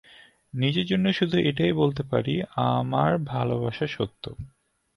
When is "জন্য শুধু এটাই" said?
0.85-1.73